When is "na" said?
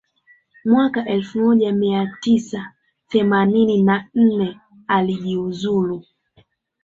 3.83-4.09